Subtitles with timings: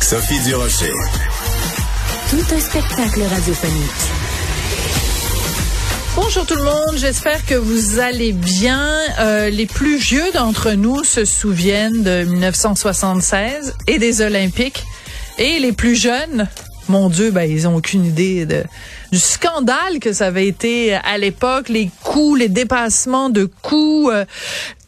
[0.00, 0.92] Sophie Durocher.
[2.30, 3.90] Tout un spectacle radiophonique.
[6.16, 8.98] Bonjour tout le monde, j'espère que vous allez bien.
[9.20, 14.84] Euh, les plus vieux d'entre nous se souviennent de 1976 et des Olympiques.
[15.38, 16.48] Et les plus jeunes,
[16.88, 18.64] mon Dieu, ben, ils ont aucune idée de,
[19.12, 24.24] du scandale que ça avait été à l'époque, les coups, les dépassements de coups, euh,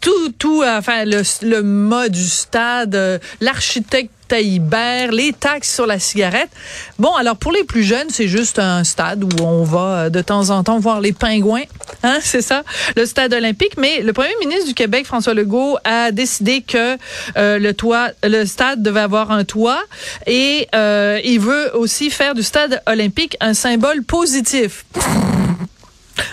[0.01, 6.51] tout, tout, enfin, le, le mode du stade, euh, l'architecte Les taxes sur la cigarette.
[6.99, 10.21] Bon, alors pour les plus jeunes, c'est juste un stade où on va euh, de
[10.21, 11.65] temps en temps voir les pingouins,
[12.05, 12.63] hein, c'est ça,
[12.97, 13.73] le stade olympique.
[13.77, 16.97] Mais le premier ministre du Québec, François Legault, a décidé que
[17.37, 19.83] euh, le toit, le stade devait avoir un toit
[20.27, 24.85] et euh, il veut aussi faire du stade olympique un symbole positif.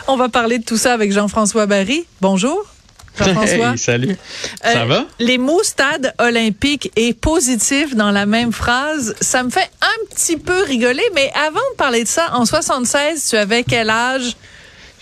[0.08, 2.06] On va parler de tout ça avec Jean-François Barry.
[2.22, 2.77] Bonjour.
[3.18, 3.72] Jean-François?
[3.72, 4.16] Hey, salut.
[4.64, 5.06] Ça Euh, va?
[5.20, 10.38] Les mots stade olympique et positif dans la même phrase, ça me fait un petit
[10.38, 11.04] peu rigoler.
[11.16, 14.36] Mais avant de parler de ça, en 76, tu avais quel âge?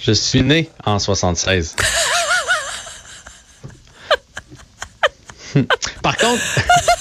[0.01, 1.75] Je suis né en 76.
[6.01, 6.41] par contre,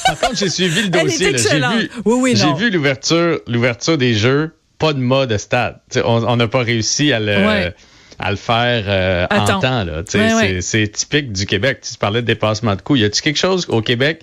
[0.07, 1.39] par contre, j'ai suivi le Elle est dossier.
[1.39, 5.81] J'ai vu, Oui, oui, vu l'ouverture, l'ouverture des jeux, pas de mode de stade.
[5.91, 7.75] T'sais, on on n'a pas réussi à le, Ouais.
[8.19, 9.85] À le faire euh, en temps.
[9.85, 10.03] Là.
[10.61, 11.81] C'est, typique du Québec.
[11.83, 12.97] Tu parlais de dépassement de coûts.
[12.97, 14.23] Y a-t-il quelque chose au Québec,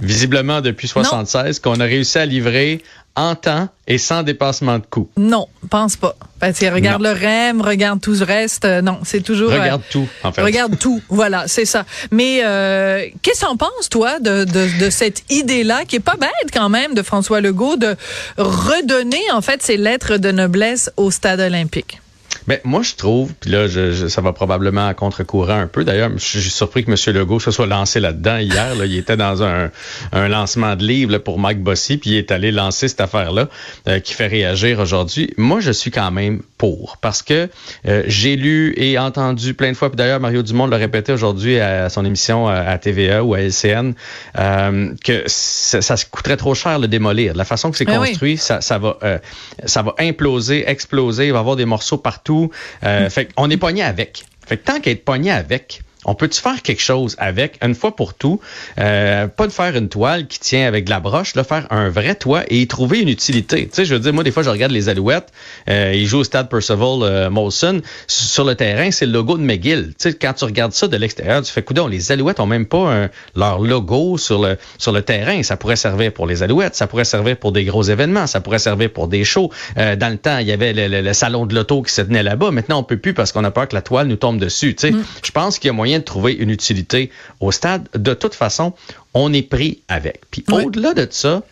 [0.00, 2.82] visiblement depuis 76, qu'on a réussi à livrer
[3.18, 5.08] en temps et sans dépassement de coûts?
[5.16, 6.14] Non, pense pas.
[6.38, 7.10] Parce que regarde Non.
[7.14, 7.18] le
[7.50, 8.66] REM, regarde tout le reste.
[8.66, 9.50] Euh, non, c'est toujours.
[9.50, 10.42] euh, Regarde tout, en fait.
[10.42, 11.84] Regarde tout, voilà, c'est ça.
[12.10, 16.16] Mais euh, qu'est-ce que t'en penses, toi, de, de, de cette idée-là, qui est pas
[16.16, 17.96] bête quand même, de François Legault, de
[18.36, 22.00] redonner, en fait, ses lettres de noblesse au stade olympique?
[22.48, 25.84] Ben, moi, je trouve, puis là, je, je- ça va probablement à contre-courant un peu.
[25.84, 27.14] D'ailleurs, je suis surpris que M.
[27.16, 28.74] Legault se soit lancé là-dedans hier.
[28.76, 28.86] Là.
[28.86, 29.70] Il était dans un,
[30.12, 33.48] un lancement de livre pour Mike Bossy, puis il est allé lancer cette affaire-là
[33.88, 35.32] euh, qui fait réagir aujourd'hui.
[35.36, 37.48] Moi, je suis quand même pour, parce que
[37.86, 41.58] euh, j'ai lu et entendu plein de fois, puis d'ailleurs, Mario Dumont l'a répété aujourd'hui
[41.58, 43.92] à son émission euh, à TVA ou à LCN,
[44.38, 47.34] euh, que ça, ça coûterait trop cher le démolir.
[47.34, 48.08] La façon que c'est oui.
[48.08, 49.18] construit, ça, ça va euh,
[49.64, 52.50] ça va imploser, exploser, il va y avoir des morceaux partout.
[52.84, 54.24] Euh, Fait qu'on est pogné avec.
[54.46, 58.14] Fait que tant qu'être pogné avec, on peut-tu faire quelque chose avec, une fois pour
[58.14, 58.40] tout,
[58.78, 61.88] euh, pas de faire une toile qui tient avec de la broche, là, faire un
[61.90, 63.66] vrai toit et y trouver une utilité?
[63.66, 65.28] Tu sais, je veux dire, moi, des fois, je regarde les Alouettes,
[65.68, 67.80] euh, ils jouent au stade Percival euh, Molson.
[68.06, 69.88] Sur le terrain, c'est le logo de McGill.
[69.88, 72.66] Tu sais, quand tu regardes ça de l'extérieur, tu fais, coudon, les Alouettes ont même
[72.66, 75.42] pas un- leur logo sur le, sur le terrain.
[75.42, 78.58] Ça pourrait servir pour les Alouettes, ça pourrait servir pour des gros événements, ça pourrait
[78.58, 79.50] servir pour des shows.
[79.76, 82.02] Euh, dans le temps, il y avait le, le- le salon de l'auto qui se
[82.02, 82.50] tenait là-bas.
[82.52, 84.74] Maintenant, on peut plus parce qu'on a peur que la toile nous tombe dessus.
[84.74, 84.94] Tu sais,
[85.24, 87.88] Je pense qu'il y a moyen de trouver une utilité au stade.
[87.94, 88.74] De toute façon,
[89.14, 90.22] on est pris avec.
[90.30, 90.64] Puis Oui.
[90.64, 91.42] au-delà de ça,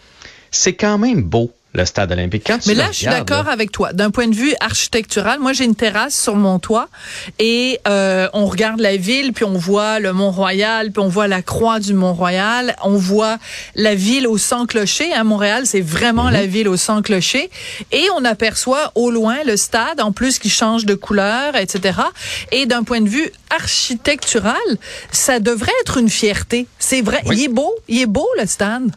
[0.51, 2.45] c'est quand même beau le stade olympique.
[2.47, 3.93] Quand Mais là, je suis d'accord avec toi.
[3.93, 6.89] D'un point de vue architectural, moi, j'ai une terrasse sur mon toit
[7.39, 11.43] et euh, on regarde la ville, puis on voit le Mont-Royal, puis on voit la
[11.43, 13.39] croix du Mont-Royal, on voit
[13.75, 15.13] la ville au sans clocher.
[15.13, 17.51] À Montréal, c'est vraiment la ville au sans clocher.
[17.91, 21.99] Et on aperçoit au loin le stade, en plus qui change de couleur, etc.
[22.53, 24.55] Et d'un point de vue architectural,
[25.11, 26.67] ça devrait être une fierté.
[26.79, 27.23] C'est vrai.
[27.27, 27.37] Oui.
[27.37, 27.75] Il est beau.
[27.89, 28.93] Il est beau, le stade.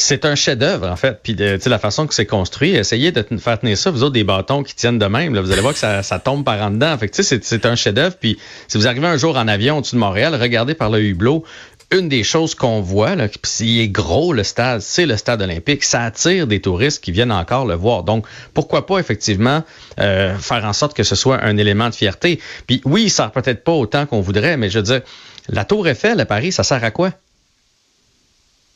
[0.00, 1.18] C'est un chef-d'œuvre, en fait.
[1.24, 4.04] Puis, euh, tu sais, la façon que c'est construit, essayez de faire tenir ça, vous
[4.04, 5.34] autres, des bâtons qui tiennent de même.
[5.34, 6.96] Là, vous allez voir que ça, ça tombe par en dedans.
[6.96, 8.14] Fait c'est- un chef-d'œuvre.
[8.18, 8.38] Puis,
[8.68, 11.44] si vous arrivez un jour en avion au-dessus de Montréal, regardez par le hublot.
[11.90, 13.26] Une des choses qu'on voit, là,
[13.60, 15.82] il est gros le stade, c'est le stade olympique.
[15.82, 18.04] Ça attire des touristes qui viennent encore le voir.
[18.04, 18.24] Donc,
[18.54, 19.64] pourquoi pas effectivement
[19.98, 22.40] euh, faire en sorte que ce soit un élément de fierté.
[22.66, 25.00] Puis oui, il sert peut-être pas autant qu'on voudrait, mais je veux dire,
[25.48, 27.10] la Tour Eiffel à Paris, ça sert à quoi?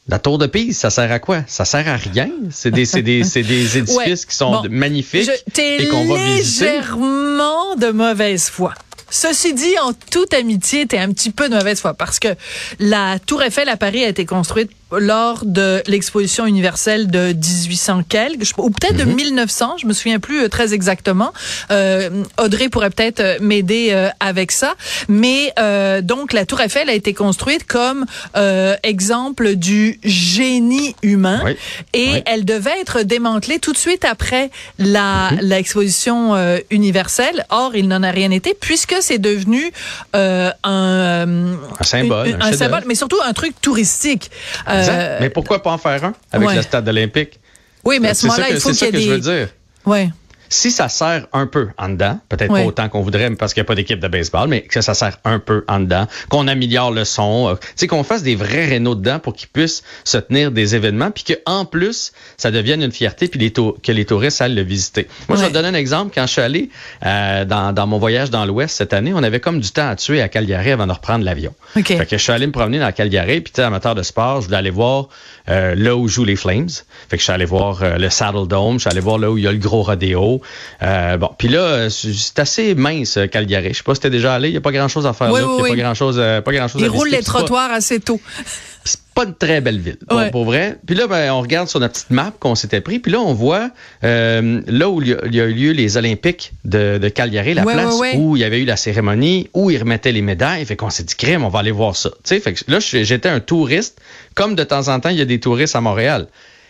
[0.09, 1.43] La tour de Pise, ça sert à quoi?
[1.47, 2.29] Ça sert à rien?
[2.51, 4.15] C'est des, c'est des, des édifices Ouais.
[4.29, 4.69] qui sont Bon.
[4.69, 6.65] magnifiques Je- et qu'on va visiter.
[6.73, 8.75] légèrement de mauvaise foi.
[9.11, 12.29] Ceci dit, en toute amitié, t'es un petit peu de mauvaise foi parce que
[12.81, 18.51] la Tour Eiffel à Paris a été construite lors de l'exposition universelle de 1800 quelques,
[18.59, 21.33] ou peut-être de 1900, je me souviens plus très exactement.
[22.39, 24.75] Audrey pourrait peut-être m'aider avec ça.
[25.09, 25.53] Mais
[26.03, 28.07] donc la Tour Eiffel a été construite comme
[28.83, 31.43] exemple du génie humain
[31.93, 35.39] et elle devait être démantelée tout de suite après la mhm.
[35.43, 36.35] l'exposition
[36.71, 37.45] universelle.
[37.51, 39.73] Or, il n'en a rien été puisque c'est devenu
[40.13, 41.37] un, un
[41.81, 44.31] symbole, un, symbole, mais surtout un truc touristique.
[44.69, 44.82] Euh,
[45.21, 47.41] mais pourquoi pas en faire un avec le stade olympique?
[47.85, 48.99] Oui, mais à ce moment-là, il faut qu'il y ait des...
[48.99, 49.49] C'est ça que je veux dire.
[49.85, 50.11] Ouais
[50.53, 53.67] si ça sert un peu en dedans, peut-être pas autant qu'on voudrait parce qu'il n'y
[53.67, 56.91] a pas d'équipe de baseball, mais que ça sert un peu en dedans, qu'on améliore
[56.91, 60.19] le son, euh, tu sais, qu'on fasse des vrais rénaux dedans pour qu'ils puissent se
[60.19, 64.41] tenir des événements, puis qu'en plus, ça devienne une fierté, puis les que les touristes
[64.41, 65.09] aillent le visiter.
[65.29, 66.13] Moi, je vais te donner un exemple.
[66.15, 66.71] Quand je suis allé
[67.05, 69.97] euh, dans, dans, mon voyage dans l'Ouest cette année, on avait comme du temps à
[69.97, 71.55] tuer à Calgary avant de reprendre l'avion.
[71.77, 71.97] Okay.
[71.97, 74.59] Fait que je suis allé me promener dans Calgary, puis amateur de sport, je voulais
[74.59, 75.09] aller voir
[75.49, 76.69] euh, là où jouent les Flames.
[77.09, 79.39] Fait que je suis allé voir le Saddle Dome, je suis allé voir là où
[79.39, 80.42] il y a le gros rodéo.
[80.81, 83.71] Bon, puis là, c'est assez mince, euh, Calgary.
[83.73, 84.49] Je sais pas si t'es déjà allé.
[84.49, 85.41] Il n'y a pas grand-chose à faire là.
[85.41, 86.81] Il n'y a pas grand-chose, euh, pas grand-chose.
[86.83, 88.21] Ils roulent les trottoirs assez tôt.
[88.85, 89.99] C'est pas une très belle ville,
[90.33, 90.79] pour vrai.
[90.87, 92.99] Puis là, ben, on regarde sur notre petite map qu'on s'était pris.
[92.99, 93.71] Puis là, on voit
[94.03, 97.95] euh, là où il y, a, eu lieu les Olympiques de, de Calgary, la place
[98.17, 100.65] où il y avait eu la cérémonie, où ils remettaient les médailles.
[100.65, 102.11] Fait qu'on s'est dit, crème, on va aller voir ça.
[102.25, 104.01] fait que là, j'étais un touriste,
[104.35, 106.27] comme de temps en temps, il y a des touristes à Montréal.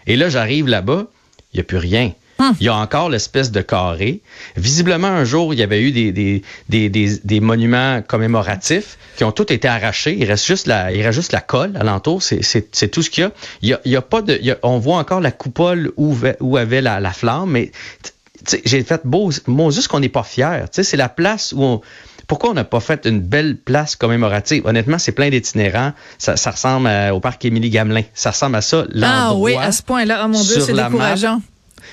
[0.07, 1.07] Et là, j'arrive là-bas,
[1.53, 2.13] il n'y a plus rien.
[2.43, 2.55] Hmm.
[2.59, 4.21] Il y a encore l'espèce de carré.
[4.57, 9.31] Visiblement, un jour, il y avait eu des, des, des, des, monuments commémoratifs qui ont
[9.31, 10.17] tous été arrachés.
[10.19, 12.21] Il reste juste la, il reste juste la colle alentour.
[12.21, 13.33] C'est tout ce qu'il y a.
[13.63, 16.57] Il y a, il y a pas de, on voit encore la coupole où, où
[16.57, 17.71] avait la, la flamme, mais
[18.65, 19.31] j'ai fait beau,
[19.71, 20.67] juste qu'on n'est pas fier.
[20.73, 21.81] C'est la place où on,
[22.27, 24.67] pourquoi on n'a pas fait une belle place commémorative?
[24.67, 25.93] Honnêtement, c'est plein d'itinérants.
[26.19, 28.03] Ça, ça, ressemble au parc Émilie Gamelin.
[28.15, 28.85] Ça ressemble à ça.
[29.01, 30.23] Ah oui, à ce point-là.
[30.25, 31.41] Oh mon Dieu, c'est décourageant.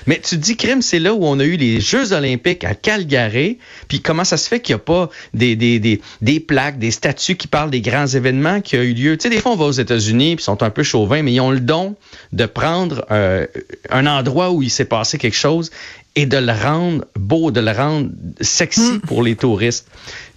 [0.06, 3.58] Mais tu dis, crime, c'est là où on a eu les Jeux olympiques à Calgary.
[3.88, 6.90] Puis comment ça se fait qu'il n'y a pas des, des, des, des, plaques, des
[6.90, 9.16] statues qui parlent des grands événements qui ont eu lieu?
[9.16, 11.40] Tu sais, des fois, on va aux États-Unis, puis sont un peu chauvins, mais ils
[11.40, 11.96] ont le don
[12.32, 13.46] de prendre euh,
[13.90, 15.70] un endroit où il s'est passé quelque chose
[16.16, 18.10] et de le rendre beau, de le rendre
[18.40, 19.00] sexy hmm.
[19.00, 19.86] pour les touristes.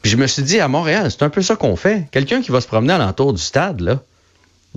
[0.01, 2.07] Puis je me suis dit, à Montréal, c'est un peu ça qu'on fait.
[2.11, 4.01] Quelqu'un qui va se promener alentour du stade, là,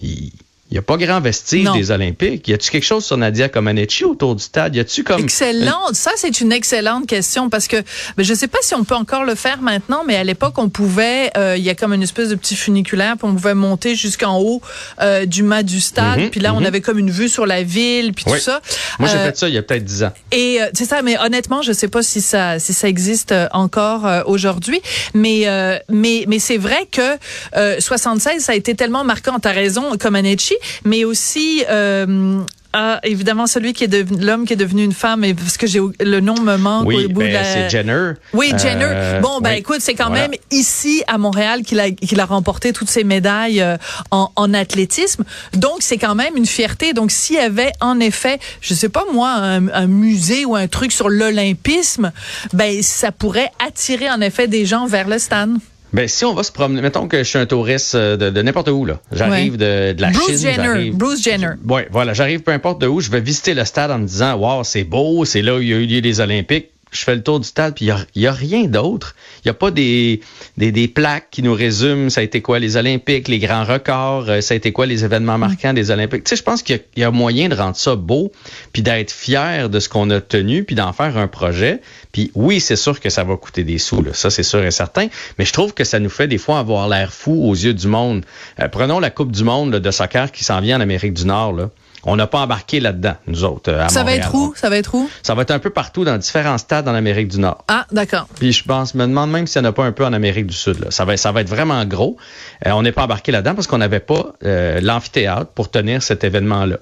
[0.00, 0.32] il
[0.68, 2.48] il n'y a pas grand vestige des Olympiques.
[2.48, 4.74] Y a-tu quelque chose sur Nadia Comaneci autour du stade?
[4.74, 5.22] Y a-tu comme.
[5.22, 5.94] Excellente.
[5.94, 7.76] Ça, c'est une excellente question parce que
[8.16, 10.54] ben, je ne sais pas si on peut encore le faire maintenant, mais à l'époque,
[10.56, 13.54] on pouvait, il euh, y a comme une espèce de petit funiculaire, puis on pouvait
[13.54, 14.60] monter jusqu'en haut
[15.00, 16.18] euh, du mât du stade.
[16.18, 16.66] Mhm, puis là, on mhm.
[16.66, 18.60] avait comme une vue sur la ville, puis tout ça.
[18.98, 20.12] Moi, j'ai euh, fait ça il y a peut-être dix ans.
[20.32, 24.04] Et c'est ça, mais honnêtement, je ne sais pas si ça, si ça existe encore
[24.26, 24.80] aujourd'hui.
[25.14, 25.46] Mais,
[25.88, 29.38] mais, mais c'est vrai que 76, ça a été tellement marquant.
[29.38, 32.42] T'as raison, Comaneci mais aussi euh,
[32.78, 35.66] ah, évidemment, celui qui est devenu l'homme qui est devenu une femme, et parce que
[35.66, 36.86] j'ai le nom me manque.
[36.86, 38.12] Oui, ben, c'est Jenner.
[38.34, 38.84] Oui, Jenner.
[38.84, 42.74] Euh, bon, ben écoute, c'est quand même ici à Montréal qu'il a qu'il a remporté
[42.74, 43.78] toutes ses médailles euh,
[44.10, 45.24] en, en athlétisme.
[45.54, 46.92] Donc c'est quand même une fierté.
[46.92, 50.68] Donc s'il y avait en effet, je sais pas moi, un, un musée ou un
[50.68, 52.12] truc sur l'olympisme,
[52.52, 55.56] ben ça pourrait attirer en effet des gens vers le stade.
[55.92, 58.68] Ben, si on va se promener, mettons que je suis un touriste euh, de, n'importe
[58.68, 59.00] où, là.
[59.12, 60.50] J'arrive de, de, la Bruce Chine.
[60.54, 60.90] Jenner.
[60.90, 61.52] Bruce Jenner.
[61.68, 62.12] Oui, voilà.
[62.12, 63.00] J'arrive peu importe de où.
[63.00, 65.68] Je vais visiter le stade en me disant, wow, c'est beau, c'est là où il
[65.68, 68.26] y a eu lieu les Olympiques je fais le tour du stade, puis il n'y
[68.26, 69.14] a, rien d'autre.
[69.44, 70.20] Il n'y a pas des,
[70.56, 74.28] des, des, plaques qui nous résument ça a été quoi les Olympiques, les grands records,
[74.28, 76.24] euh, ça a été quoi les événements marquants des Olympiques.
[76.24, 78.32] Tu sais, je pense qu'il y, a moyen de rendre ça beau,
[78.72, 81.80] puis d'être fier de ce qu'on a tenu, puis d'en faire un projet.
[82.12, 84.12] Puis oui, c'est sûr que ça va coûter des sous, là.
[84.14, 86.88] ça c'est sûr et certain, mais je trouve que ça nous fait des fois avoir
[86.88, 88.24] l'air fou aux yeux du monde.
[88.60, 91.52] Euh, prenons la Coupe du monde de soccer qui s'en vient en Amérique du Nord.
[91.52, 91.70] Là.
[92.08, 93.72] On n'a pas embarqué là-dedans, nous autres.
[93.72, 94.54] À ça va être où?
[94.56, 95.10] Ça va être où?
[95.22, 97.64] Ça va être un peu partout dans différents stades en Amérique du Nord.
[97.66, 98.28] Ah, d'accord.
[98.38, 100.46] Puis je pense, me demande même s'il n'y en a pas un peu en Amérique
[100.46, 100.78] du Sud.
[100.78, 100.90] Là.
[100.90, 102.16] Ça, va, ça va être vraiment gros.
[102.64, 106.22] Euh, on n'est pas embarqué là-dedans parce qu'on n'avait pas euh, l'amphithéâtre pour tenir cet
[106.22, 106.78] événement-là.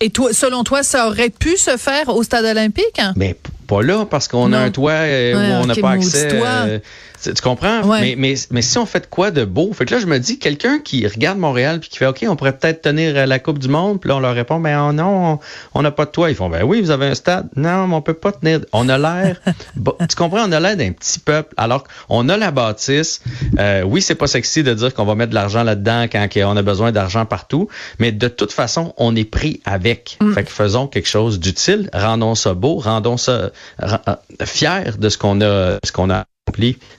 [0.00, 3.00] Et toi, selon toi, ça aurait pu se faire au stade olympique?
[3.16, 6.82] Mais pas là, parce qu'on a un toit euh, où on n'a pas accès.
[7.22, 7.86] Tu, comprends?
[7.86, 9.72] Mais, mais, mais si on fait quoi de beau?
[9.72, 12.34] Fait que là, je me dis, quelqu'un qui regarde Montréal puis qui fait OK, on
[12.34, 14.92] pourrait peut-être tenir euh, la Coupe du Monde, puis là, on leur répond, ben oh
[14.92, 15.38] non,
[15.74, 16.30] on n'a pas de toit.
[16.30, 17.48] Ils font, ben oui, vous avez un stade.
[17.54, 18.60] Non, mais on peut pas tenir.
[18.72, 19.40] On a l'air.
[19.76, 20.44] tu comprends?
[20.48, 23.22] On a l'air d'un petit peuple, alors qu'on a la bâtisse.
[23.58, 26.56] Euh, oui, c'est pas sexy de dire qu'on va mettre de l'argent là-dedans quand on
[26.56, 27.68] a besoin d'argent partout,
[28.00, 30.18] mais de toute façon, on est pris avec.
[30.20, 30.32] Mm.
[30.32, 33.51] Fait que faisons quelque chose d'utile, rendons ça beau, rendons ça
[33.82, 36.24] euh, fier de ce qu'on a, ce qu'on a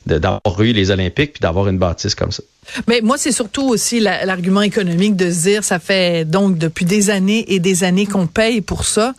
[0.06, 2.44] d'avoir eu les Olympiques puis d'avoir une bâtisse comme ça.
[2.88, 7.10] Mais moi, c'est surtout aussi l'argument économique de se dire, ça fait donc depuis des
[7.10, 9.14] années et des années qu'on paye pour ça.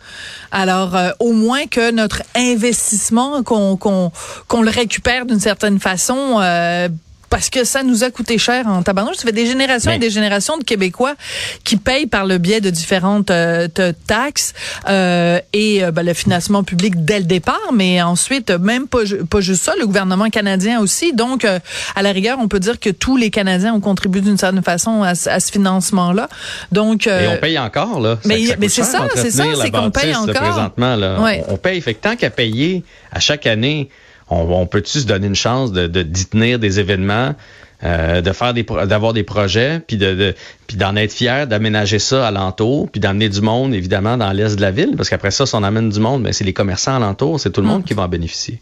[0.51, 6.89] Alors, euh, au moins que notre investissement, qu'on qu'on le récupère d'une certaine façon, euh,
[7.29, 9.17] parce que ça nous a coûté cher en tabarnouche.
[9.17, 11.15] Ça fait des générations et des générations de Québécois
[11.63, 13.67] qui payent par le biais de différentes euh,
[14.07, 14.53] taxes
[14.87, 19.41] euh, et euh, ben, le financement public dès le départ, mais ensuite, même pas, pas
[19.41, 21.13] juste ça, le gouvernement canadien aussi.
[21.13, 24.63] Donc, à la rigueur, on peut dire que tous les Canadiens ont contribué d'une certaine
[24.63, 26.29] façon à, ce financement-là.
[26.71, 28.17] Donc, et on paye encore, là.
[28.25, 30.33] mais, mais c'est ça, c'est ça, c'est qu'on paye encore.
[30.33, 31.17] Présentement, là,
[31.47, 31.81] on, paye.
[31.81, 33.89] Fait que tant qu'à payer à chaque année,
[34.29, 37.35] on, peut-tu se donner une chance de, d'y tenir des événements,
[37.83, 40.33] euh, de faire des d'avoir des projets, puis de,
[40.67, 44.61] puis d'en être fier, d'aménager ça alentour, puis d'amener du monde évidemment dans l'est de
[44.61, 47.39] la ville, parce qu'après ça, si on amène du monde, ben, c'est les commerçants alentour,
[47.39, 47.85] c'est tout le monde mm.
[47.85, 48.61] qui va en bénéficier.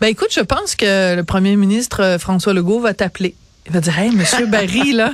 [0.00, 3.34] Ben écoute, je pense que le premier ministre euh, François Legault va t'appeler.
[3.66, 5.12] Il va dire, hey, monsieur Barry, là,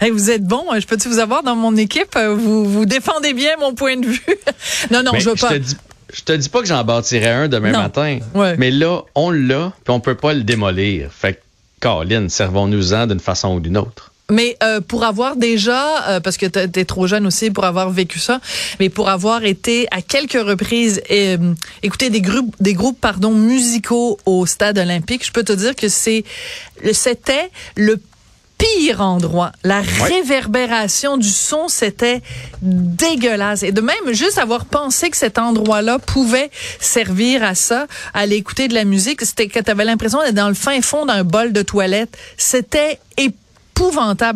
[0.00, 2.18] hey, vous êtes bon, je peux-tu vous avoir dans mon équipe?
[2.18, 4.24] Vous, vous défendez bien mon point de vue.
[4.90, 5.50] non, non, je veux pas.
[5.50, 5.76] Je te dis
[6.50, 8.18] pas que j'en bâtirai un demain matin.
[8.58, 11.10] Mais là, on l'a, puis on peut pas le démolir.
[11.12, 11.40] Fait que,
[11.80, 14.10] Caroline, servons-nous-en d'une façon ou d'une autre.
[14.30, 17.90] Mais euh, pour avoir déjà, euh, parce que tu es trop jeune aussi pour avoir
[17.90, 18.40] vécu ça,
[18.78, 24.18] mais pour avoir été à quelques reprises euh, écouter des groupes, des groupes pardon musicaux
[24.26, 26.24] au stade olympique, je peux te dire que c'est
[26.92, 28.00] c'était le
[28.60, 29.52] pire endroit.
[29.64, 32.20] La réverbération du son, c'était
[32.62, 33.62] dégueulasse.
[33.62, 38.36] Et de même, juste avoir pensé que cet endroit-là pouvait servir à ça, à aller
[38.36, 41.24] écouter de la musique, c'était que tu avais l'impression d'être dans le fin fond d'un
[41.24, 42.16] bol de toilette.
[42.36, 43.39] C'était épouvantable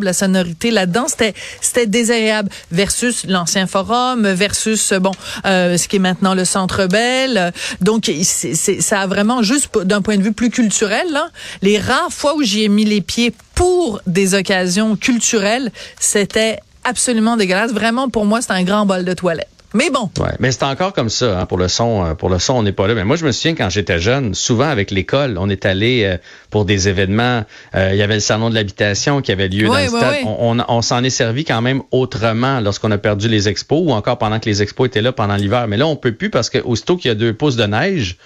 [0.01, 1.07] la sonorité là-dedans.
[1.07, 5.11] C'était c'était désagréable versus l'ancien forum, versus bon
[5.45, 7.51] euh, ce qui est maintenant le Centre Bell.
[7.81, 11.29] Donc c'est, ça a vraiment juste d'un point de vue plus culturel, là,
[11.61, 17.37] les rares fois où j'y ai mis les pieds pour des occasions culturelles, c'était absolument
[17.37, 17.71] dégueulasse.
[17.71, 19.54] Vraiment, pour moi, c'est un grand bol de toilette.
[19.73, 20.09] Mais bon.
[20.19, 22.05] Ouais, mais c'est encore comme ça hein, pour le son.
[22.05, 22.93] Euh, pour le son, on n'est pas là.
[22.93, 26.17] Mais moi, je me souviens quand j'étais jeune, souvent avec l'école, on est allé euh,
[26.49, 27.43] pour des événements.
[27.75, 30.15] Euh, il y avait le salon de l'habitation qui avait lieu dans le stade.
[30.25, 34.17] On, on, s'en est servi quand même autrement lorsqu'on a perdu les expos ou encore
[34.17, 35.67] pendant que les expos étaient là pendant l'hiver.
[35.67, 38.17] Mais là, on peut plus parce que aussitôt qu'il y a deux pouces de neige,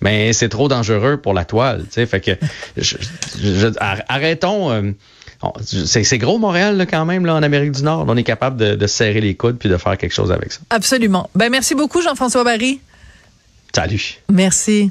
[0.00, 1.84] mais c'est trop dangereux pour la toile.
[1.86, 2.32] Tu sais, fait que
[4.08, 4.70] arrêtons.
[4.70, 4.92] Euh,
[5.62, 8.04] c'est gros Montréal là, quand même là en Amérique du Nord.
[8.08, 10.60] On est capable de, de serrer les coudes puis de faire quelque chose avec ça.
[10.70, 11.28] Absolument.
[11.34, 12.80] Ben merci beaucoup Jean-François Barry.
[13.74, 14.20] Salut.
[14.30, 14.90] Merci.